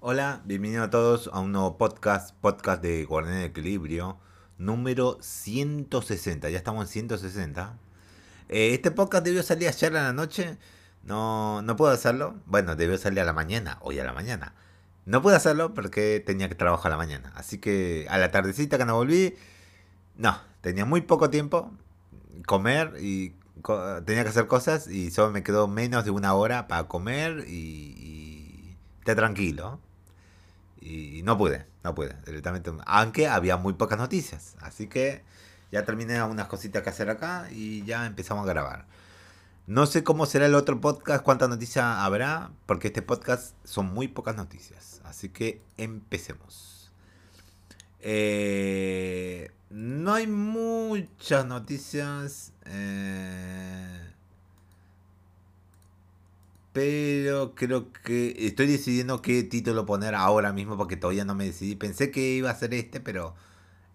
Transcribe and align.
Hola, 0.00 0.42
bienvenidos 0.44 0.86
a 0.86 0.90
todos 0.90 1.28
a 1.32 1.40
un 1.40 1.50
nuevo 1.50 1.76
podcast, 1.76 2.32
podcast 2.36 2.80
de 2.80 3.04
Guardián 3.04 3.38
de 3.38 3.46
Equilibrio, 3.46 4.16
número 4.56 5.18
160. 5.20 6.48
Ya 6.50 6.56
estamos 6.56 6.84
en 6.84 7.08
160. 7.08 7.76
Eh, 8.48 8.74
este 8.74 8.92
podcast 8.92 9.24
debió 9.24 9.42
salir 9.42 9.66
ayer 9.66 9.96
a 9.96 10.04
la 10.04 10.12
noche. 10.12 10.56
No, 11.02 11.62
no 11.62 11.74
puedo 11.74 11.90
hacerlo. 11.90 12.36
Bueno, 12.46 12.76
debió 12.76 12.96
salir 12.96 13.18
a 13.18 13.24
la 13.24 13.32
mañana, 13.32 13.78
hoy 13.80 13.98
a 13.98 14.04
la 14.04 14.12
mañana. 14.12 14.54
No 15.04 15.20
pude 15.20 15.34
hacerlo 15.34 15.74
porque 15.74 16.22
tenía 16.24 16.48
que 16.48 16.54
trabajar 16.54 16.92
a 16.92 16.94
la 16.94 16.98
mañana. 16.98 17.32
Así 17.34 17.58
que 17.58 18.06
a 18.08 18.18
la 18.18 18.30
tardecita 18.30 18.78
que 18.78 18.84
no 18.84 18.94
volví, 18.94 19.34
no, 20.14 20.38
tenía 20.60 20.84
muy 20.84 21.00
poco 21.00 21.28
tiempo. 21.28 21.72
Comer 22.46 22.94
y 23.00 23.34
tenía 24.06 24.22
que 24.22 24.28
hacer 24.28 24.46
cosas 24.46 24.86
y 24.86 25.10
solo 25.10 25.32
me 25.32 25.42
quedó 25.42 25.66
menos 25.66 26.04
de 26.04 26.12
una 26.12 26.34
hora 26.34 26.68
para 26.68 26.86
comer 26.86 27.46
y, 27.48 27.96
y 27.98 28.76
tranquilo. 29.02 29.80
Y 30.80 31.22
no 31.24 31.36
pude, 31.36 31.66
no 31.82 31.94
pude, 31.94 32.14
directamente. 32.24 32.72
Aunque 32.86 33.26
había 33.26 33.56
muy 33.56 33.74
pocas 33.74 33.98
noticias. 33.98 34.54
Así 34.60 34.86
que 34.86 35.24
ya 35.72 35.84
terminé 35.84 36.22
unas 36.22 36.48
cositas 36.48 36.82
que 36.82 36.90
hacer 36.90 37.10
acá 37.10 37.48
y 37.50 37.84
ya 37.84 38.06
empezamos 38.06 38.44
a 38.44 38.48
grabar. 38.48 38.86
No 39.66 39.84
sé 39.86 40.02
cómo 40.02 40.24
será 40.24 40.46
el 40.46 40.54
otro 40.54 40.80
podcast, 40.80 41.22
cuántas 41.22 41.48
noticias 41.50 41.84
habrá, 41.84 42.52
porque 42.64 42.88
este 42.88 43.02
podcast 43.02 43.54
son 43.64 43.92
muy 43.92 44.08
pocas 44.08 44.34
noticias. 44.34 45.02
Así 45.04 45.28
que 45.28 45.60
empecemos. 45.76 46.90
Eh, 48.00 49.50
no 49.68 50.14
hay 50.14 50.26
muchas 50.26 51.44
noticias. 51.44 52.52
Eh, 52.64 54.07
pero 56.78 57.56
creo 57.56 57.90
que 57.92 58.36
estoy 58.46 58.68
decidiendo 58.68 59.20
qué 59.20 59.42
título 59.42 59.84
poner 59.84 60.14
ahora 60.14 60.52
mismo 60.52 60.76
porque 60.76 60.96
todavía 60.96 61.24
no 61.24 61.34
me 61.34 61.46
decidí. 61.46 61.74
Pensé 61.74 62.12
que 62.12 62.20
iba 62.20 62.50
a 62.50 62.54
ser 62.54 62.72
este, 62.72 63.00
pero 63.00 63.34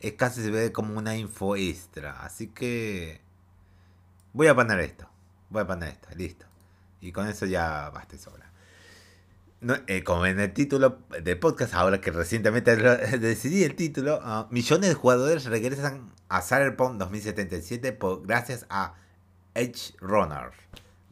es 0.01 0.11
casi 0.15 0.41
se 0.41 0.51
ve 0.51 0.73
como 0.73 0.97
una 0.97 1.15
info 1.15 1.55
extra. 1.55 2.25
Así 2.25 2.47
que 2.47 3.21
voy 4.33 4.47
a 4.47 4.55
poner 4.55 4.81
esto. 4.81 5.07
Voy 5.49 5.61
a 5.61 5.67
poner 5.67 5.91
esto, 5.93 6.09
listo. 6.17 6.45
Y 6.99 7.13
con 7.13 7.25
eso 7.29 7.45
ya 7.45 7.89
basta 7.91 8.17
sobra. 8.17 8.51
Eh, 9.87 10.03
como 10.03 10.25
en 10.25 10.41
el 10.41 10.51
título 10.51 10.99
del 11.23 11.39
podcast, 11.39 11.75
ahora 11.75 12.01
que 12.01 12.11
recientemente 12.11 12.75
decidí 13.17 13.63
el 13.63 13.75
título, 13.75 14.19
ah, 14.23 14.49
millones 14.51 14.89
de 14.89 14.95
jugadores 14.95 15.45
regresan 15.45 16.11
a 16.27 16.41
Cyberpunk 16.41 16.97
2077 16.97 17.93
por, 17.93 18.27
gracias 18.27 18.65
a 18.69 18.95
Edge 19.53 19.95
Runner 20.01 20.51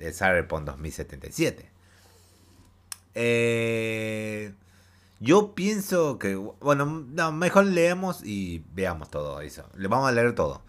de 0.02 0.14
Cyberpunk 0.14 0.66
2077. 0.66 1.70
Eh, 3.14 4.54
yo 5.20 5.54
pienso 5.54 6.18
que, 6.18 6.36
bueno, 6.36 7.06
no, 7.08 7.32
mejor 7.32 7.66
leemos 7.66 8.24
y 8.24 8.66
veamos 8.74 9.10
todo 9.12 9.42
eso. 9.42 9.66
Le 9.76 9.88
vamos 9.88 10.10
a 10.10 10.12
leer 10.12 10.34
todo. 10.34 10.64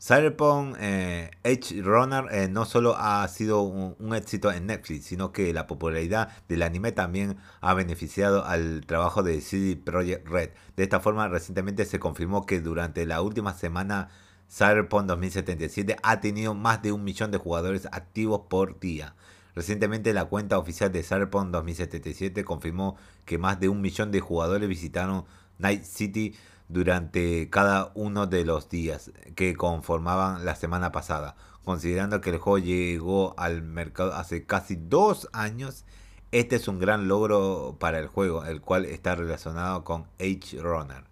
Cyberpunk 0.00 0.76
eh, 0.78 1.30
Edge 1.42 1.82
Runner 1.82 2.26
eh, 2.30 2.48
no 2.48 2.64
solo 2.64 2.94
ha 2.96 3.26
sido 3.26 3.62
un, 3.62 4.14
éxito 4.14 4.52
en 4.52 4.66
Netflix, 4.66 5.06
sino 5.06 5.32
que 5.32 5.52
la 5.52 5.66
popularidad 5.66 6.30
del 6.48 6.62
anime 6.62 6.92
también 6.92 7.36
ha 7.60 7.74
beneficiado 7.74 8.44
al 8.44 8.86
trabajo 8.86 9.24
de 9.24 9.40
CD 9.40 9.76
Projekt 9.76 10.28
Red. 10.28 10.50
De 10.76 10.84
esta 10.84 11.00
forma, 11.00 11.26
recientemente 11.28 11.84
se 11.84 11.98
confirmó 11.98 12.46
que 12.46 12.60
durante 12.60 13.04
la 13.06 13.20
última 13.22 13.54
semana 13.54 14.08
Cyberpunk 14.50 15.06
2077 15.06 15.96
ha 16.02 16.20
tenido 16.20 16.54
más 16.54 16.80
de 16.82 16.92
un 16.92 17.04
millón 17.04 17.30
de 17.30 17.38
jugadores 17.38 17.86
activos 17.92 18.42
por 18.48 18.80
día. 18.80 19.14
Recientemente 19.54 20.14
la 20.14 20.24
cuenta 20.24 20.58
oficial 20.58 20.90
de 20.90 21.02
Cyberpunk 21.02 21.50
2077 21.50 22.44
confirmó 22.44 22.96
que 23.26 23.38
más 23.38 23.60
de 23.60 23.68
un 23.68 23.82
millón 23.82 24.10
de 24.10 24.20
jugadores 24.20 24.68
visitaron 24.68 25.24
Night 25.58 25.84
City 25.84 26.34
durante 26.68 27.50
cada 27.50 27.92
uno 27.94 28.26
de 28.26 28.44
los 28.44 28.68
días 28.70 29.10
que 29.34 29.54
conformaban 29.54 30.44
la 30.44 30.54
semana 30.54 30.92
pasada. 30.92 31.36
Considerando 31.64 32.20
que 32.22 32.30
el 32.30 32.38
juego 32.38 32.58
llegó 32.58 33.34
al 33.36 33.62
mercado 33.62 34.14
hace 34.14 34.46
casi 34.46 34.76
dos 34.76 35.28
años, 35.32 35.84
este 36.30 36.56
es 36.56 36.68
un 36.68 36.78
gran 36.78 37.08
logro 37.08 37.76
para 37.78 37.98
el 37.98 38.06
juego, 38.06 38.44
el 38.44 38.62
cual 38.62 38.86
está 38.86 39.14
relacionado 39.14 39.84
con 39.84 40.06
H 40.18 40.58
Runner 40.60 41.07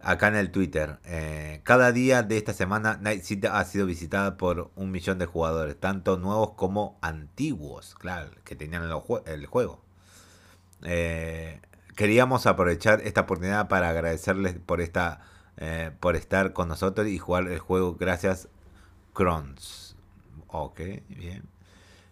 acá 0.00 0.28
en 0.28 0.36
el 0.36 0.50
Twitter. 0.50 0.98
Eh, 1.04 1.60
cada 1.64 1.92
día 1.92 2.22
de 2.22 2.36
esta 2.36 2.52
semana 2.52 2.98
Night 3.00 3.22
City 3.22 3.48
ha 3.50 3.64
sido 3.64 3.86
visitada 3.86 4.36
por 4.36 4.70
un 4.76 4.90
millón 4.90 5.18
de 5.18 5.26
jugadores, 5.26 5.78
tanto 5.78 6.16
nuevos 6.18 6.52
como 6.52 6.98
antiguos, 7.02 7.94
claro, 7.94 8.30
que 8.44 8.56
tenían 8.56 8.84
el, 9.26 9.46
juego. 9.46 9.82
Eh, 10.82 11.60
queríamos 11.96 12.46
aprovechar 12.46 13.00
esta 13.02 13.22
oportunidad 13.22 13.68
para 13.68 13.88
agradecerles 13.90 14.54
por 14.54 14.80
esta 14.80 15.20
eh, 15.56 15.90
por 15.98 16.14
estar 16.14 16.52
con 16.52 16.68
nosotros 16.68 17.08
y 17.08 17.18
jugar 17.18 17.48
el 17.48 17.58
juego 17.58 17.96
gracias 17.96 18.48
Crons. 19.12 19.96
Ok, 20.46 20.80
bien. 21.08 21.57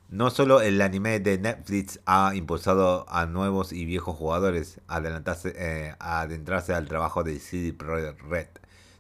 No 0.08 0.30
solo 0.30 0.60
el 0.60 0.80
anime 0.82 1.18
de 1.18 1.36
Netflix 1.36 1.98
ha 2.06 2.32
impulsado 2.36 3.06
a 3.08 3.26
nuevos 3.26 3.72
y 3.72 3.84
viejos 3.84 4.16
jugadores 4.16 4.80
a, 4.86 4.96
adelantarse, 4.96 5.52
eh, 5.56 5.96
a 5.98 6.20
adentrarse 6.20 6.74
al 6.74 6.86
trabajo 6.86 7.24
de 7.24 7.40
CD 7.40 7.76
Red, 8.28 8.46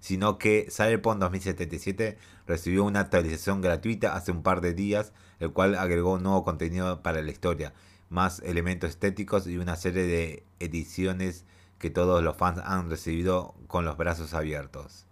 sino 0.00 0.36
que 0.36 0.66
Cyberpunk 0.68 1.20
2077 1.20 2.18
recibió 2.48 2.82
una 2.82 3.00
actualización 3.00 3.60
gratuita 3.60 4.16
hace 4.16 4.32
un 4.32 4.42
par 4.42 4.60
de 4.60 4.74
días, 4.74 5.12
el 5.38 5.52
cual 5.52 5.76
agregó 5.76 6.18
nuevo 6.18 6.42
contenido 6.42 7.02
para 7.02 7.22
la 7.22 7.30
historia, 7.30 7.72
más 8.08 8.40
elementos 8.40 8.90
estéticos 8.90 9.46
y 9.46 9.58
una 9.58 9.76
serie 9.76 10.02
de 10.02 10.42
ediciones 10.58 11.44
que 11.78 11.90
todos 11.90 12.20
los 12.24 12.36
fans 12.36 12.60
han 12.64 12.90
recibido 12.90 13.54
con 13.68 13.84
los 13.84 13.96
brazos 13.96 14.34
abiertos. 14.34 15.06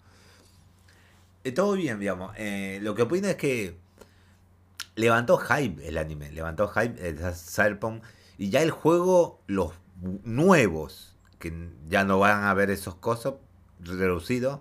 Eh, 1.45 1.53
todo 1.53 1.75
bien, 1.75 2.01
digamos. 2.01 2.33
Eh, 2.37 2.81
lo 2.83 2.97
que 2.97 3.03
opino 3.03 3.29
es 3.29 3.37
que 3.37 3.84
levantó 4.95 5.39
hype 5.39 5.87
el 5.87 5.99
anime, 5.99 6.31
levantó 6.31 6.69
hype 6.69 7.09
el 7.09 7.19
Cyberpunk 7.35 8.03
y 8.39 8.51
ya 8.51 8.63
el 8.63 8.71
juego, 8.71 9.41
los 9.47 9.73
nuevos, 10.25 11.17
que 11.39 11.71
ya 11.89 12.05
no 12.05 12.19
van 12.19 12.45
a 12.45 12.55
ver 12.55 12.71
esos 12.71 12.95
cosas 12.95 13.35
reducidos, 13.81 14.61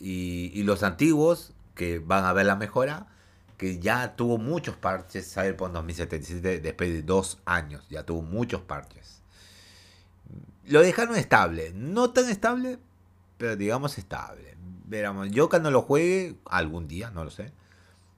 y, 0.00 0.62
los 0.64 0.82
antiguos, 0.82 1.54
que 1.74 1.98
van 1.98 2.24
a 2.24 2.32
ver 2.32 2.46
la 2.46 2.56
mejora, 2.56 3.06
que 3.56 3.78
ya 3.78 4.16
tuvo 4.16 4.38
muchos 4.38 4.76
parches, 4.76 5.32
Cyberpunk 5.32 5.72
2077 5.72 6.60
después 6.60 6.90
de 6.90 7.02
dos 7.02 7.38
años, 7.44 7.86
ya 7.88 8.04
tuvo 8.04 8.22
muchos 8.22 8.60
parches. 8.62 9.22
Lo 10.66 10.80
dejaron 10.80 11.16
estable, 11.16 11.72
no 11.74 12.10
tan 12.10 12.28
estable, 12.28 12.78
pero 13.38 13.56
digamos 13.56 13.98
estable. 13.98 14.56
Veramos, 14.86 15.30
yo 15.30 15.48
cuando 15.48 15.70
lo 15.70 15.82
juegue, 15.82 16.36
algún 16.44 16.88
día, 16.88 17.10
no 17.10 17.24
lo 17.24 17.30
sé, 17.30 17.52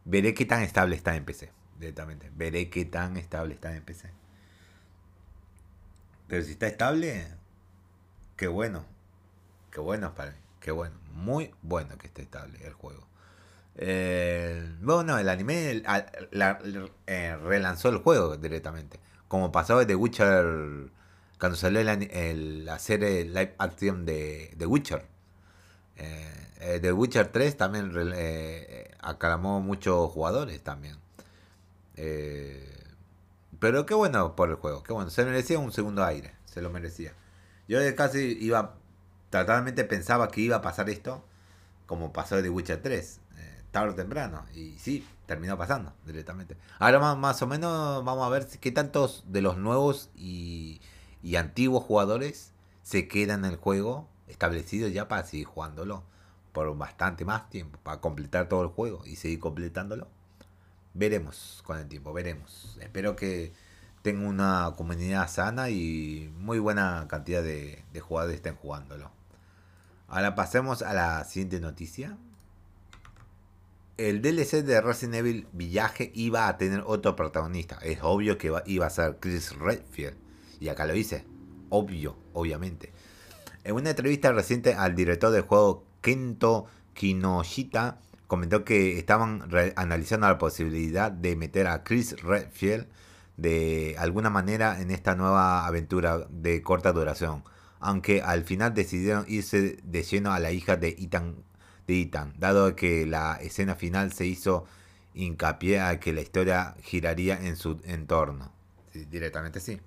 Veré 0.07 0.35
qué 0.35 0.45
tan 0.47 0.63
estable 0.63 0.95
está 0.95 1.17
en 1.17 1.25
PC, 1.25 1.51
directamente. 1.81 2.31
Veré 2.37 2.71
qué 2.71 2.85
tan 2.85 3.17
estable 3.17 3.55
está 3.55 3.75
en 3.75 3.83
PC. 3.83 4.09
Pero 6.29 6.45
si 6.45 6.53
está 6.53 6.69
estable, 6.69 7.27
qué 8.37 8.47
bueno. 8.47 8.85
Qué 9.73 9.81
bueno 9.81 10.15
para 10.15 10.31
mí. 10.31 10.37
Qué 10.61 10.71
bueno. 10.71 10.95
Muy 11.13 11.53
bueno 11.61 11.99
que 11.99 12.07
esté 12.07 12.23
estable 12.23 12.65
el 12.65 12.73
juego. 12.73 13.09
bueno, 14.81 15.19
el 15.19 15.29
anime 15.29 15.83
eh, 17.07 17.37
relanzó 17.43 17.89
el 17.89 17.99
juego 17.99 18.37
directamente. 18.37 19.01
Como 19.27 19.51
pasó 19.51 19.77
de 19.81 19.87
The 19.87 19.97
Witcher. 19.97 20.91
Cuando 21.41 21.57
salió 21.57 21.83
la 21.83 22.79
serie 22.79 23.25
live 23.25 23.57
action 23.59 24.07
de 24.07 24.55
The 24.57 24.67
Witcher. 24.67 25.16
Eh, 25.97 26.37
eh, 26.61 26.81
The 26.81 26.93
Witcher 26.93 27.29
3 27.29 27.57
también 27.57 27.93
eh, 28.15 28.91
aclamó 29.01 29.61
muchos 29.61 30.11
jugadores 30.11 30.63
también. 30.63 30.97
Eh, 31.97 32.85
pero 33.59 33.87
qué 33.87 33.95
bueno 33.95 34.37
por 34.37 34.51
el 34.51 34.57
juego, 34.57 34.83
qué 34.83 34.93
bueno. 34.93 35.11
Se 35.11 35.25
merecía 35.25 35.59
un 35.59 35.73
segundo 35.73 36.05
aire, 36.05 36.35
se 36.45 36.63
lo 36.63 36.71
merecía. 36.71 37.13
Yo 37.69 37.79
casi 37.95 38.39
iba, 38.41 38.75
totalmente 39.31 39.85
pensaba 39.85 40.31
que 40.31 40.41
iba 40.41 40.57
a 40.57 40.63
pasar 40.63 40.89
esto, 40.91 41.25
como 41.87 42.13
pasó 42.13 42.43
The 42.43 42.51
Witcher 42.51 42.83
3, 42.83 43.21
tarde 43.71 43.93
o 43.93 43.95
temprano. 43.95 44.45
Y 44.55 44.79
sí, 44.79 45.07
terminó 45.27 45.59
pasando 45.59 45.93
directamente. 46.05 46.57
Ahora 46.79 46.99
más, 46.99 47.17
más 47.17 47.43
o 47.43 47.47
menos 47.47 48.05
vamos 48.05 48.27
a 48.27 48.31
ver 48.31 48.47
qué 48.61 48.73
tantos 48.73 49.25
de 49.27 49.43
los 49.43 49.57
nuevos 49.57 50.11
y 50.15 50.81
antiguos 51.37 51.85
jugadores 51.85 52.53
se 52.83 53.09
quedan 53.09 53.45
en 53.45 53.53
el 53.53 53.57
juego 53.57 54.09
establecidos 54.29 54.93
ya 54.93 55.09
para 55.09 55.25
seguir 55.25 55.47
jugándolo 55.47 56.03
por 56.53 56.75
bastante 56.77 57.25
más 57.27 57.51
tiempo 57.51 57.79
para 57.83 58.01
completar 58.01 58.49
todo 58.49 58.63
el 58.63 58.69
juego 58.69 59.03
y 59.05 59.17
seguir 59.17 59.41
completándolo. 59.41 60.09
Veremos 60.95 61.63
con 61.67 61.79
el 61.79 61.87
tiempo, 61.87 62.15
veremos. 62.15 62.79
Espero 62.81 63.15
que 63.15 63.53
tenga 64.01 64.27
una 64.27 64.73
comunidad 64.77 65.29
sana 65.29 65.69
y 65.69 66.33
muy 66.39 66.59
buena 66.59 67.07
cantidad 67.09 67.43
de, 67.43 67.85
jugadores 68.01 68.37
estén 68.37 68.55
jugándolo. 68.55 69.11
Ahora 70.09 70.35
pasemos 70.35 70.81
a 70.81 70.95
la 70.95 71.25
siguiente 71.25 71.61
noticia. 71.61 72.17
El 73.99 74.23
DLC 74.23 74.63
de 74.65 74.81
Resident 74.81 75.17
Evil 75.17 75.49
Village 75.53 76.13
iba 76.15 76.49
a 76.49 76.57
tener 76.57 76.85
otro 76.87 77.17
protagonista. 77.17 77.79
Es 77.83 77.99
obvio 78.01 78.39
que 78.39 78.51
iba 78.65 78.87
a 78.87 78.91
ser 78.91 79.19
Chris 79.21 79.55
Redfield. 79.59 80.17
Y 80.61 80.69
acá 80.69 80.87
lo 80.87 80.95
hice. 80.95 81.27
obvio, 81.69 82.17
obviamente. 82.33 82.93
En 83.67 83.75
una 83.75 83.91
entrevista 83.91 84.31
reciente 84.31 84.75
al 84.75 84.95
director 84.95 85.33
del 85.33 85.43
juego 85.43 85.85
Kento 86.01 86.67
Kinoshita, 86.95 87.99
comentó 88.29 88.65
que 88.65 88.97
estaban 88.97 89.49
analizando 89.75 90.29
la 90.29 90.39
posibilidad 90.39 91.11
de 91.11 91.35
meter 91.35 91.67
a 91.67 91.83
Chris 91.83 92.23
Redfield 92.23 92.87
de 93.37 93.97
alguna 93.99 94.31
manera 94.31 94.81
en 94.81 94.93
esta 94.93 95.17
nueva 95.17 95.67
aventura 95.67 96.29
de 96.31 96.63
corta 96.63 96.93
duración, 96.93 97.43
aunque 97.81 98.23
al 98.23 98.45
final 98.45 98.73
decidieron 98.73 99.25
irse 99.27 99.79
de 99.83 100.03
lleno 100.05 100.33
a 100.33 100.39
la 100.39 100.53
hija 100.53 100.77
de 100.77 100.91
Ethan, 100.91 101.35
de 101.89 102.09
dado 102.39 102.77
que 102.77 103.05
la 103.05 103.35
escena 103.43 103.75
final 103.75 104.13
se 104.13 104.27
hizo 104.27 104.65
hincapié 105.13 105.81
a 105.81 105.99
que 105.99 106.13
la 106.13 106.21
historia 106.21 106.77
giraría 106.83 107.37
en 107.45 107.57
su 107.57 107.81
entorno. 107.83 108.53
directamente 109.11 109.59
sí. 109.59 109.81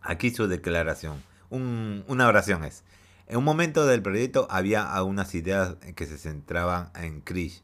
Aquí 0.00 0.30
su 0.30 0.48
declaración. 0.48 1.31
Una 1.58 2.28
oración 2.28 2.64
es. 2.64 2.84
En 3.28 3.38
un 3.38 3.44
momento 3.44 3.86
del 3.86 4.02
proyecto 4.02 4.46
había 4.50 4.92
algunas 4.92 5.34
ideas 5.34 5.76
que 5.94 6.06
se 6.06 6.18
centraban 6.18 6.90
en 6.94 7.20
Chris, 7.20 7.62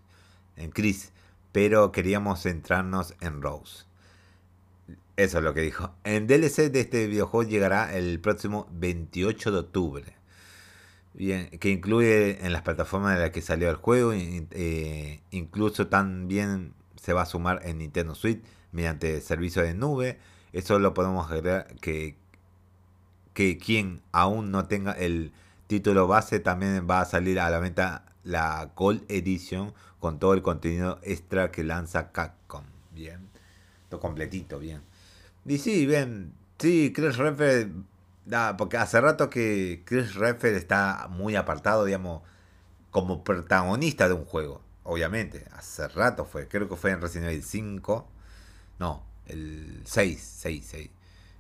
en 0.57 0.71
Chris, 0.71 1.13
pero 1.53 1.93
queríamos 1.93 2.43
centrarnos 2.43 3.15
en 3.21 3.43
Rose. 3.43 3.85
Eso 5.17 5.39
es 5.39 5.45
lo 5.45 5.53
que 5.53 5.63
dijo. 5.63 5.91
El 6.05 6.27
DLC 6.27 6.71
de 6.71 6.81
este 6.81 7.07
videojuego 7.09 7.51
llegará 7.51 7.95
el 7.97 8.21
próximo 8.21 8.69
28 8.73 9.51
de 9.51 9.59
octubre. 9.59 10.15
Bien, 11.15 11.49
que 11.59 11.71
incluye 11.71 12.47
en 12.47 12.53
las 12.53 12.63
plataformas 12.63 13.17
de 13.17 13.23
las 13.23 13.31
que 13.31 13.43
salió 13.43 13.69
el 13.69 13.77
juego, 13.77 14.13
eh, 14.15 15.21
incluso 15.33 15.89
también 15.89 16.75
se 16.95 17.13
va 17.13 17.23
a 17.23 17.27
sumar 17.27 17.61
en 17.65 17.79
Nintendo 17.79 18.15
Switch 18.15 18.41
mediante 18.71 19.21
servicio 19.21 19.63
de 19.63 19.75
nube. 19.75 20.19
Eso 20.53 20.79
lo 20.79 20.95
podemos 20.95 21.29
agregar 21.29 21.75
que, 21.81 22.17
que 23.39 23.57
quien 23.57 24.03
aún 24.11 24.51
no 24.51 24.67
tenga 24.67 24.91
el 24.91 25.33
título 25.69 26.09
base 26.09 26.41
también 26.41 26.89
va 26.91 27.03
a 27.03 27.05
salir 27.05 27.39
a 27.39 27.49
la 27.51 27.61
venta 27.61 28.05
la 28.25 28.73
Gold 28.75 29.05
Edition 29.09 29.73
con 30.01 30.19
todo 30.19 30.35
el 30.35 30.43
contenido 30.43 30.99
extra 31.05 31.53
que 31.53 31.63
lanza 31.63 32.11
Capcom. 32.11 32.65
Bien, 32.91 33.29
todo 33.91 34.01
completito, 34.01 34.59
bien. 34.59 34.83
Y 35.47 35.59
sí, 35.59 35.87
bien, 35.87 36.33
sí, 36.59 36.93
Chris 36.93 37.17
Redfield, 37.17 37.85
porque 38.57 38.77
hace 38.77 39.01
rato 39.01 39.31
que 39.31 39.85
Chris 39.85 40.17
Redfield 40.17 40.57
está 40.57 41.07
muy 41.09 41.37
apartado, 41.37 41.85
digamos, 41.85 42.23
como 42.91 43.23
protagonista 43.23 44.09
de 44.09 44.15
un 44.15 44.25
juego, 44.25 44.63
obviamente. 44.83 45.47
Hace 45.53 45.87
rato 45.87 46.25
fue, 46.25 46.49
creo 46.49 46.69
que 46.69 46.75
fue 46.75 46.91
en 46.91 47.01
Resident 47.01 47.31
Evil 47.31 47.45
5, 47.45 48.09
no, 48.81 49.07
el 49.27 49.83
6, 49.85 50.21
6, 50.41 50.67
6. 50.69 50.91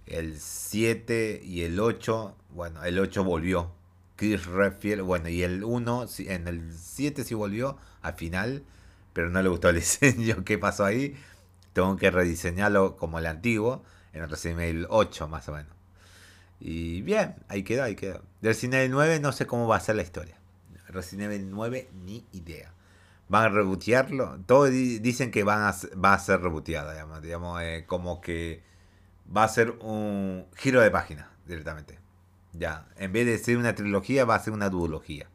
El 0.08 0.38
7 0.40 1.43
y 1.44 1.62
el 1.62 1.78
8, 1.78 2.37
bueno, 2.50 2.82
el 2.84 2.99
8 2.99 3.25
volvió. 3.25 3.72
Chris 4.16 4.46
Redfield, 4.46 5.02
bueno, 5.02 5.28
y 5.28 5.43
el 5.43 5.62
1, 5.62 6.06
en 6.19 6.49
el 6.49 6.72
7 6.72 7.25
sí 7.25 7.34
volvió 7.34 7.76
al 8.02 8.14
final, 8.14 8.64
pero 9.12 9.31
no 9.31 9.40
le 9.43 9.49
gustó 9.49 9.69
el 9.69 9.76
diseño. 9.81 10.44
¿Qué 10.44 10.58
pasó 10.58 10.84
ahí? 10.84 11.16
Tengo 11.72 11.96
que 11.96 12.10
rediseñarlo 12.10 12.96
como 12.96 13.19
el 13.19 13.26
antiguo 13.26 13.84
en 14.12 14.28
Resident 14.28 14.60
Evil 14.60 14.87
8 14.88 15.28
más 15.28 15.49
o 15.49 15.52
menos. 15.52 15.72
Y 16.58 17.02
bien, 17.02 17.37
ahí 17.49 17.62
quedó, 17.62 17.84
ahí 17.84 17.94
quedó. 17.94 18.22
Del 18.40 18.55
Resident 18.55 18.75
Evil 18.75 18.90
9 18.93 19.20
no 19.20 19.32
sé 19.32 19.46
cómo 19.46 19.69
va 19.69 19.76
a 19.76 19.81
ser 19.81 19.96
la 19.96 20.02
historia. 20.02 20.37
Resident 20.88 21.32
Evil 21.32 21.50
9 21.50 21.90
ni 22.05 22.25
idea. 22.32 22.72
¿Van 23.28 23.44
a 23.44 23.49
rebotearlo? 23.50 24.38
Todos 24.46 24.70
dicen 24.70 25.31
que 25.31 25.44
va 25.44 25.69
a 25.69 26.19
ser 26.19 26.40
reboteada, 26.40 26.94
digamos, 26.94 27.22
digamos 27.22 27.62
eh, 27.62 27.84
como 27.87 28.22
que 28.22 28.62
va 29.35 29.45
a 29.45 29.49
ser 29.49 29.71
un 29.81 30.47
giro 30.57 30.81
de 30.81 30.91
página 30.91 31.31
directamente. 31.47 31.99
Ya, 32.53 32.89
en 32.97 33.13
vez 33.13 33.27
de 33.27 33.39
ser 33.39 33.57
una 33.57 33.75
trilogía, 33.75 34.25
va 34.25 34.35
a 34.35 34.41
ser 34.41 34.53
una 34.53 34.71
duología. 34.71 35.29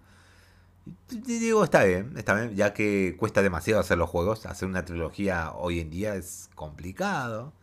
Digo, 1.10 1.64
está 1.64 1.84
bien, 1.84 2.14
está 2.18 2.34
bien, 2.34 2.56
ya 2.56 2.74
que 2.74 3.16
cuesta 3.18 3.42
demasiado 3.42 3.80
hacer 3.80 3.98
los 3.98 4.10
juegos. 4.10 4.46
Hacer 4.46 4.68
una 4.68 4.84
trilogía 4.84 5.52
hoy 5.54 5.80
en 5.80 5.90
día 5.90 6.16
es 6.16 6.50
complicado. 6.56 7.54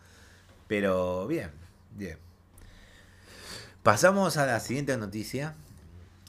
Pero 0.68 1.26
bien, 1.26 1.50
bien. 1.96 2.18
Pasamos 3.82 4.36
a 4.36 4.46
la 4.46 4.60
siguiente 4.60 4.96
noticia. 4.96 5.56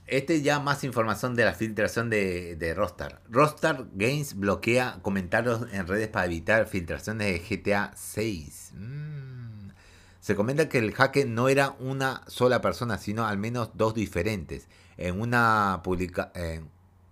Este 0.08 0.42
ya 0.42 0.60
más 0.60 0.84
información 0.84 1.36
de 1.36 1.46
la 1.46 1.54
filtración 1.54 2.10
de, 2.10 2.58
de 2.58 2.74
Rockstar. 2.74 3.22
Rockstar 3.30 3.86
Games 3.94 4.36
bloquea 4.36 5.00
comentarios 5.02 5.68
en 5.72 5.88
redes 5.88 6.10
para 6.10 6.26
evitar 6.26 6.68
filtraciones 6.68 7.28
de 7.28 7.58
GTA 7.58 7.94
6. 7.96 8.72
Mm. 8.74 9.21
Se 10.22 10.36
comenta 10.36 10.70
que 10.70 10.78
el 10.78 10.94
hacker 10.94 11.28
no 11.28 11.50
era 11.50 11.76
una 11.80 12.22
sola 12.28 12.62
persona, 12.62 12.98
sino 12.98 13.28
al 13.28 13.38
menos 13.38 13.72
dos 13.74 13.94
diferentes. 13.94 14.68
En 14.98 15.20
una 15.20 15.82
publica 15.84 16.32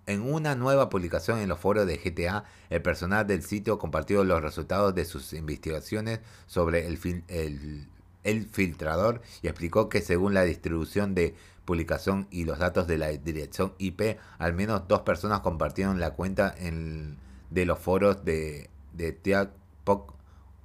en 0.10 0.24
una 0.24 0.56
nueva 0.56 0.90
publicación 0.90 1.38
en 1.38 1.50
los 1.50 1.60
foros 1.60 1.86
de 1.86 1.98
GTA, 1.98 2.44
el 2.72 2.82
personal 2.82 3.28
del 3.28 3.44
sitio 3.44 3.78
compartió 3.78 4.24
los 4.24 4.42
resultados 4.42 4.96
de 4.96 5.06
sus 5.06 5.34
investigaciones 5.34 6.20
sobre 6.48 6.88
el, 6.88 7.88
el, 8.24 8.46
filtrador 8.48 9.22
y 9.44 9.50
explicó 9.50 9.88
que 9.88 10.02
según 10.02 10.34
la 10.34 10.42
distribución 10.42 11.14
de 11.14 11.36
publicación 11.64 12.28
y 12.32 12.46
los 12.46 12.58
datos 12.58 12.88
de 12.88 12.98
la 12.98 13.10
dirección 13.10 13.76
IP, 13.78 14.18
al 14.40 14.56
menos 14.56 14.88
dos 14.88 15.02
personas 15.02 15.42
compartieron 15.42 16.00
la 16.00 16.16
cuenta 16.16 16.56
en, 16.58 17.18
de 17.52 17.68
los 17.68 17.78
foros 17.78 18.26
de, 18.26 18.72
de 18.94 19.48
Poc 19.84 20.16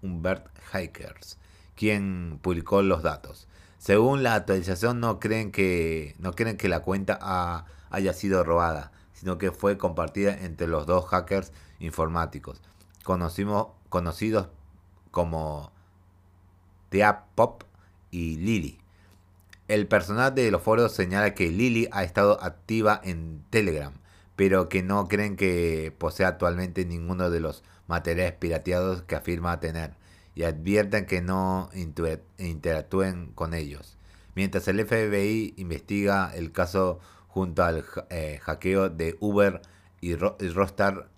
Humbert 0.00 0.46
Hikers, 0.72 1.36
quien 1.76 2.38
publicó 2.42 2.82
los 2.82 3.02
datos. 3.02 3.48
Según 3.78 4.22
la 4.22 4.34
actualización, 4.34 5.00
no 5.00 5.20
creen 5.20 5.52
que, 5.52 6.14
no 6.18 6.32
creen 6.32 6.56
que 6.56 6.68
la 6.68 6.80
cuenta 6.80 7.66
haya 7.90 8.12
sido 8.12 8.44
robada 8.44 8.92
sino 9.14 9.38
que 9.38 9.52
fue 9.52 9.78
compartida 9.78 10.36
entre 10.36 10.66
los 10.66 10.86
dos 10.86 11.06
hackers 11.06 11.50
informáticos, 11.78 12.60
conocimos, 13.04 13.68
conocidos 13.88 14.48
como 15.10 15.72
Teapop 16.90 17.62
y 18.10 18.36
Lily. 18.36 18.78
El 19.66 19.86
personal 19.86 20.34
de 20.34 20.50
los 20.50 20.60
foros 20.60 20.92
señala 20.92 21.32
que 21.32 21.48
Lily 21.48 21.88
ha 21.90 22.04
estado 22.04 22.42
activa 22.42 23.00
en 23.02 23.42
Telegram, 23.48 23.94
pero 24.36 24.68
que 24.68 24.82
no 24.82 25.08
creen 25.08 25.36
que 25.36 25.94
posea 25.96 26.28
actualmente 26.28 26.84
ninguno 26.84 27.30
de 27.30 27.40
los 27.40 27.62
materiales 27.86 28.32
pirateados 28.32 29.02
que 29.04 29.16
afirma 29.16 29.58
tener, 29.58 29.94
y 30.34 30.44
advierten 30.44 31.06
que 31.06 31.20
no 31.20 31.70
interactúen 32.38 33.32
con 33.34 33.54
ellos. 33.54 33.96
Mientras 34.34 34.66
el 34.68 34.84
FBI 34.84 35.54
investiga 35.56 36.32
el 36.34 36.50
caso 36.52 36.98
junto 37.28 37.64
al 37.64 37.84
eh, 38.10 38.40
hackeo 38.42 38.88
de 38.90 39.16
Uber 39.20 39.62
y, 40.00 40.14
Rostar 40.16 41.08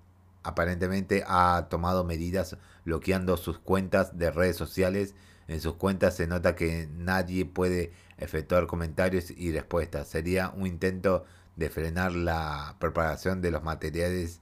aparentemente 0.43 1.25
ha 1.27 1.67
tomado 1.69 2.05
medidas 2.05 2.57
bloqueando 2.85 3.37
sus 3.37 3.59
cuentas 3.59 4.17
de 4.19 4.31
redes 4.31 4.57
sociales. 4.57 5.15
En 5.49 5.61
sus 5.61 5.75
cuentas 5.75 6.17
se 6.17 6.27
nota 6.27 6.55
que 6.55 6.89
nadie 6.93 7.47
puede 7.47 7.93
efectuar 8.19 8.67
comentarios 8.67 9.31
y 9.31 9.51
respuestas. 9.53 10.09
Sería 10.09 10.51
un 10.51 10.67
intento 10.67 11.25
de 11.57 11.71
frenar 11.71 12.13
la 12.13 12.77
propagación 12.79 13.41
de 13.41 13.51
los 13.51 13.63
materiales 13.63 14.41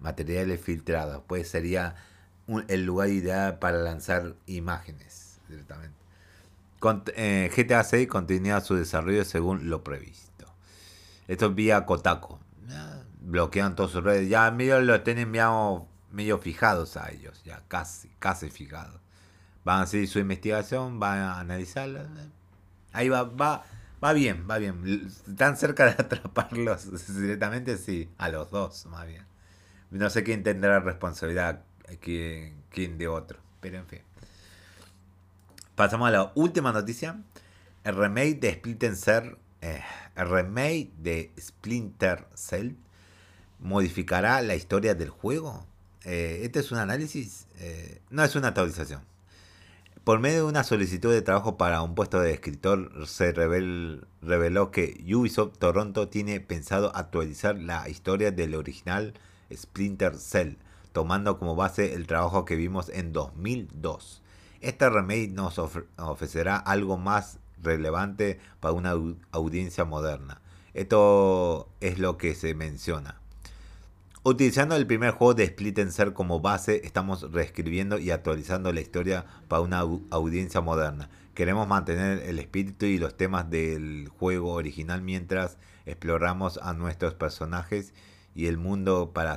materiales 0.00 0.60
filtrados. 0.60 1.22
Pues 1.26 1.48
sería 1.48 1.94
el 2.68 2.84
lugar 2.84 3.08
ideal 3.08 3.58
para 3.58 3.78
lanzar 3.78 4.34
imágenes 4.46 5.40
directamente. 5.48 6.02
Eh, 7.14 7.50
GTA 7.54 7.84
6 7.84 8.08
continúa 8.08 8.60
su 8.60 8.74
desarrollo 8.74 9.24
según 9.24 9.70
lo 9.70 9.84
previsto. 9.84 10.46
Esto 11.28 11.46
es 11.46 11.54
vía 11.54 11.86
Kotaku. 11.86 12.38
Bloquean 13.20 13.76
todas 13.76 13.92
sus 13.92 14.02
redes. 14.02 14.28
Ya 14.28 14.50
medio 14.50 14.80
lo 14.80 15.00
tienen 15.02 15.30
medio, 15.30 16.38
fijados 16.38 16.96
a 16.96 17.10
ellos. 17.10 17.42
Ya 17.44 17.62
casi, 17.68 18.10
casi 18.18 18.50
fijados. 18.50 19.00
Van 19.64 19.78
a 19.78 19.82
hacer 19.82 20.06
su 20.08 20.18
investigación, 20.18 20.98
van 20.98 21.18
a 21.18 21.38
analizarla. 21.38 22.04
Ahí 22.92 23.08
va, 23.08 23.22
va, 23.22 23.64
va 24.02 24.12
bien, 24.12 24.46
va 24.50 24.58
bien. 24.58 25.06
Están 25.06 25.56
cerca 25.56 25.84
de 25.84 25.90
atraparlos 25.98 27.14
directamente, 27.14 27.78
sí. 27.78 28.10
A 28.18 28.28
los 28.28 28.50
dos, 28.50 28.86
más 28.86 29.06
bien. 29.06 29.24
No 29.90 30.10
sé 30.10 30.24
quién 30.24 30.42
tendrá 30.42 30.80
responsabilidad, 30.80 31.62
quién 31.98 32.98
de 32.98 33.08
otro. 33.08 33.38
Pero 33.60 33.78
en 33.78 33.86
fin. 33.86 34.00
Pasamos 35.74 36.08
a 36.08 36.10
la 36.10 36.32
última 36.34 36.72
noticia. 36.72 37.20
El 37.84 37.96
remake 37.96 38.38
de 38.40 38.48
Split 38.50 38.84
Cell 38.94 39.36
eh, 39.62 39.80
el 40.16 40.28
remake 40.28 40.90
de 40.98 41.30
Splinter 41.40 42.26
Cell 42.34 42.72
modificará 43.60 44.42
la 44.42 44.56
historia 44.56 44.94
del 44.96 45.08
juego. 45.08 45.64
Eh, 46.04 46.40
este 46.42 46.58
es 46.58 46.72
un 46.72 46.78
análisis, 46.78 47.46
eh, 47.60 48.00
no 48.10 48.24
es 48.24 48.34
una 48.34 48.48
actualización. 48.48 49.02
Por 50.02 50.18
medio 50.18 50.38
de 50.38 50.42
una 50.50 50.64
solicitud 50.64 51.12
de 51.12 51.22
trabajo 51.22 51.56
para 51.56 51.80
un 51.80 51.94
puesto 51.94 52.18
de 52.18 52.32
escritor, 52.32 53.06
se 53.06 53.30
reveló 53.30 54.72
que 54.72 55.00
Ubisoft 55.14 55.58
Toronto 55.58 56.08
tiene 56.08 56.40
pensado 56.40 56.90
actualizar 56.96 57.56
la 57.56 57.88
historia 57.88 58.32
del 58.32 58.56
original 58.56 59.14
Splinter 59.54 60.16
Cell, 60.16 60.56
tomando 60.92 61.38
como 61.38 61.56
base 61.56 61.94
el 61.94 62.06
trabajo 62.06 62.44
que 62.44 62.56
vimos 62.56 62.88
en 62.88 63.12
2002. 63.12 64.22
Este 64.60 64.88
remake 64.88 65.32
nos 65.32 65.58
ofrecerá 65.58 66.56
algo 66.56 66.96
más 66.96 67.38
relevante 67.60 68.38
para 68.60 68.74
una 68.74 68.94
audiencia 69.30 69.84
moderna. 69.84 70.40
Esto 70.74 71.68
es 71.80 71.98
lo 71.98 72.16
que 72.16 72.34
se 72.34 72.54
menciona. 72.54 73.22
Utilizando 74.24 74.76
el 74.76 74.86
primer 74.86 75.10
juego 75.10 75.34
de 75.34 75.44
Split 75.44 75.80
Ser 75.88 76.12
como 76.12 76.38
base, 76.38 76.82
estamos 76.84 77.32
reescribiendo 77.32 77.98
y 77.98 78.12
actualizando 78.12 78.72
la 78.72 78.80
historia 78.80 79.26
para 79.48 79.62
una 79.62 79.80
audiencia 79.80 80.60
moderna. 80.60 81.10
Queremos 81.34 81.66
mantener 81.66 82.20
el 82.20 82.38
espíritu 82.38 82.86
y 82.86 82.98
los 82.98 83.16
temas 83.16 83.50
del 83.50 84.08
juego 84.08 84.52
original 84.52 85.02
mientras 85.02 85.58
exploramos 85.86 86.60
a 86.62 86.72
nuestros 86.72 87.14
personajes 87.14 87.94
y 88.34 88.46
el 88.46 88.58
mundo 88.58 89.10
para 89.12 89.32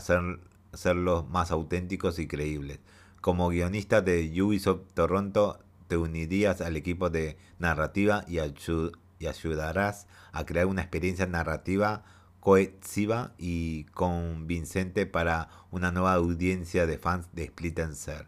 hacerlos 0.75 1.27
más 1.29 1.51
auténticos 1.51 2.20
y 2.20 2.27
creíbles. 2.27 2.79
Como 3.22 3.50
guionista 3.50 4.01
de 4.01 4.32
Ubisoft 4.41 4.94
Toronto, 4.94 5.60
te 5.88 5.98
unirías 5.98 6.62
al 6.62 6.75
equipo 6.75 7.10
de 7.10 7.38
narrativa 7.60 8.24
y, 8.27 8.39
ayudarás 8.39 10.08
a 10.32 10.46
crear 10.46 10.67
una 10.67 10.82
experiencia 10.82 11.25
narrativa 11.25 12.03
cohesiva 12.39 13.34
y 13.39 13.86
convincente 13.86 15.08
para 15.08 15.50
una 15.72 15.91
nueva 15.91 16.13
audiencia 16.13 16.86
de 16.86 17.00
fans 17.00 17.27
de 17.34 17.48
Splinter 17.48 17.96
Cell. 17.96 18.27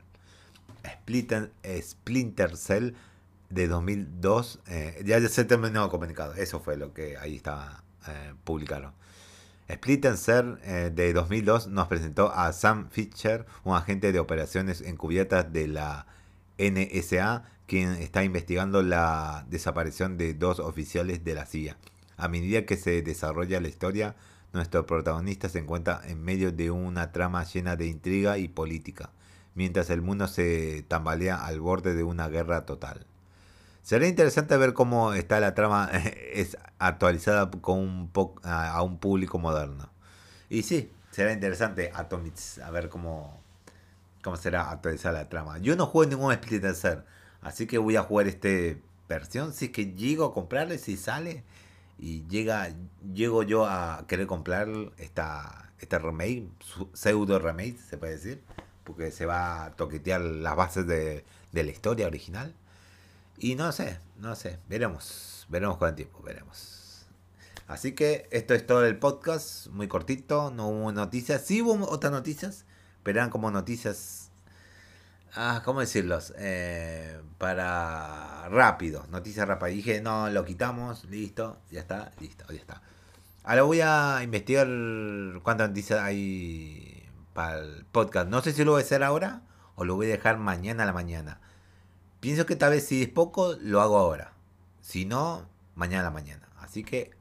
Splinter, 1.81 2.57
Cell 2.57 2.93
de 3.49 3.67
2002, 3.67 4.59
eh, 4.67 5.03
ya 5.05 5.19
se 5.27 5.45
terminó 5.45 5.89
comunicado, 5.89 6.33
eso 6.33 6.59
fue 6.59 6.77
lo 6.77 6.93
que 6.93 7.17
ahí 7.17 7.35
estaba 7.35 7.83
eh, 8.07 8.33
publicado. 8.43 8.93
Splinter 9.69 10.15
Cell 10.15 10.57
eh, 10.63 10.91
de 10.93 11.11
2002 11.11 11.67
nos 11.67 11.87
presentó 11.87 12.31
a 12.31 12.53
Sam 12.53 12.89
Fisher, 12.89 13.45
un 13.65 13.75
agente 13.75 14.13
de 14.13 14.19
operaciones 14.19 14.81
encubiertas 14.81 15.51
de 15.51 15.67
la 15.67 16.07
NSA, 16.57 17.43
quien 17.65 17.91
está 17.93 18.23
investigando 18.23 18.81
la 18.81 19.45
desaparición 19.49 20.17
de 20.17 20.33
dos 20.33 20.59
oficiales 20.59 21.25
de 21.25 21.33
la 21.35 21.45
CIA. 21.45 21.77
A 22.15 22.29
medida 22.29 22.65
que 22.65 22.77
se 22.77 23.01
desarrolla 23.01 23.59
la 23.59 23.67
historia, 23.67 24.15
nuestro 24.53 24.85
protagonista 24.85 25.49
se 25.49 25.59
encuentra 25.59 26.01
en 26.05 26.23
medio 26.23 26.53
de 26.53 26.71
una 26.71 27.11
trama 27.11 27.43
llena 27.43 27.75
de 27.75 27.87
intriga 27.87 28.37
y 28.37 28.47
política, 28.47 29.11
mientras 29.53 29.89
el 29.89 30.01
mundo 30.01 30.27
se 30.27 30.85
tambalea 30.87 31.45
al 31.45 31.59
borde 31.59 31.93
de 31.93 32.03
una 32.03 32.29
guerra 32.29 32.65
total. 32.65 33.05
Será 33.87 34.05
interesante 34.05 34.57
ver 34.57 34.73
cómo 34.73 35.13
está 35.13 35.39
la 35.39 35.53
trama 35.53 35.89
es 36.33 36.57
actualizada 36.77 37.49
con 37.49 37.79
un 37.79 38.11
a 38.43 38.81
un 38.83 38.97
público 38.97 39.39
moderno. 39.39 39.89
Y 40.49 40.63
sí, 40.63 40.91
será 41.11 41.31
interesante 41.31 41.91
Atomics, 41.93 42.59
a 42.59 42.69
ver 42.69 42.89
cómo, 42.89 43.41
cómo 44.21 44.35
será 44.35 44.71
actualizada 44.71 45.19
la 45.19 45.29
trama. 45.29 45.59
Yo 45.59 45.77
no 45.77 45.85
juego 45.85 46.09
ningún 46.09 46.33
Splinter 46.33 47.05
así 47.39 47.65
que 47.65 47.77
voy 47.77 47.95
a 47.95 48.03
jugar 48.03 48.27
este 48.27 48.81
versión. 49.07 49.53
Si 49.53 49.67
es 49.67 49.71
que 49.71 49.93
llego 49.93 50.25
a 50.25 50.33
comprarle, 50.33 50.79
si 50.79 50.97
sale, 50.97 51.45
y 51.97 52.27
llega 52.27 52.67
llego 53.13 53.43
yo 53.43 53.67
a 53.67 54.03
querer 54.05 54.27
comprar 54.27 54.67
esta 54.97 55.71
este 55.79 55.97
remake 55.97 56.49
pseudo 56.91 57.39
remake 57.39 57.77
se 57.77 57.97
puede 57.97 58.17
decir 58.17 58.43
porque 58.83 59.11
se 59.11 59.25
va 59.25 59.63
a 59.63 59.71
toquetear 59.77 60.19
las 60.19 60.57
bases 60.57 60.85
de, 60.87 61.23
de 61.53 61.63
la 61.63 61.71
historia 61.71 62.05
original 62.07 62.53
y 63.37 63.55
no 63.55 63.71
sé 63.71 63.99
no 64.17 64.35
sé 64.35 64.59
veremos 64.67 65.45
veremos 65.49 65.77
con 65.77 65.89
el 65.89 65.95
tiempo 65.95 66.21
veremos 66.23 67.07
así 67.67 67.93
que 67.93 68.27
esto 68.31 68.53
es 68.53 68.65
todo 68.65 68.85
el 68.85 68.97
podcast 68.97 69.67
muy 69.67 69.87
cortito 69.87 70.51
no 70.51 70.67
hubo 70.67 70.91
noticias 70.91 71.41
sí 71.41 71.61
hubo 71.61 71.89
otras 71.89 72.11
noticias 72.11 72.65
pero 73.03 73.19
eran 73.19 73.29
como 73.29 73.51
noticias 73.51 74.27
ah, 75.37 75.61
¿cómo 75.63 75.79
decirlos? 75.79 76.33
Eh, 76.37 77.21
para 77.37 78.49
rápido, 78.49 79.05
noticias 79.09 79.47
rápidas. 79.47 79.73
Dije, 79.73 80.01
no, 80.01 80.29
lo 80.29 80.43
quitamos, 80.45 81.05
listo, 81.05 81.57
ya 81.71 81.79
está, 81.79 82.11
listo, 82.19 82.45
ya 82.49 82.59
está. 82.59 82.81
Ahora 83.43 83.63
voy 83.63 83.81
a 83.81 84.19
investigar 84.23 84.67
cuántas 85.43 85.69
noticias 85.69 85.99
hay 85.99 87.07
para 87.33 87.59
el 87.59 87.85
podcast. 87.85 88.29
No 88.29 88.41
sé 88.41 88.51
si 88.51 88.63
lo 88.65 88.71
voy 88.71 88.81
a 88.81 88.85
hacer 88.85 89.03
ahora 89.03 89.41
o 89.75 89.85
lo 89.85 89.95
voy 89.95 90.07
a 90.07 90.09
dejar 90.09 90.37
mañana 90.37 90.83
a 90.83 90.85
la 90.85 90.93
mañana. 90.93 91.39
Pienso 92.19 92.45
que 92.45 92.55
tal 92.55 92.71
vez 92.71 92.87
si 92.87 93.03
es 93.03 93.09
poco, 93.09 93.55
lo 93.61 93.81
hago 93.81 93.97
ahora. 93.97 94.33
Si 94.81 95.05
no, 95.05 95.47
mañana 95.75 96.01
a 96.01 96.05
la 96.05 96.11
mañana. 96.11 96.47
Así 96.57 96.83
que 96.83 97.11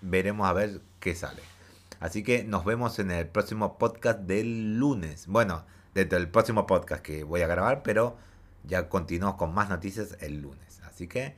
veremos 0.00 0.48
a 0.48 0.52
ver 0.52 0.80
qué 1.00 1.14
sale. 1.14 1.42
Así 2.00 2.22
que 2.22 2.44
nos 2.44 2.64
vemos 2.64 2.98
en 2.98 3.10
el 3.10 3.28
próximo 3.28 3.78
podcast 3.78 4.20
del 4.20 4.76
lunes. 4.78 5.26
Bueno, 5.26 5.64
desde 5.94 6.16
el 6.16 6.28
próximo 6.28 6.66
podcast 6.66 7.02
que 7.02 7.22
voy 7.24 7.42
a 7.42 7.46
grabar, 7.46 7.82
pero 7.82 8.16
ya 8.64 8.88
continuamos 8.88 9.38
con 9.38 9.54
más 9.54 9.68
noticias 9.68 10.16
el 10.20 10.40
lunes. 10.42 10.80
Así 10.84 11.06
que 11.06 11.36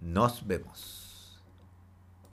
nos 0.00 0.46
vemos. 0.46 0.97